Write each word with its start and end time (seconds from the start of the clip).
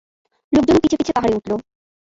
লোকজনও 0.53 0.81
পিছে 0.83 0.97
পিছে 0.99 1.13
পাহাড়ে 1.15 1.37
উঠল। 1.37 1.51